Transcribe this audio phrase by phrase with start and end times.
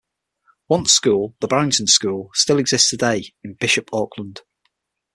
[0.67, 4.41] Once school, the Barrington School, still exists today in Bishop Auckland.